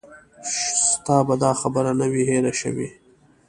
[0.91, 2.89] ستا به دا خبره نه وي هېره شوې.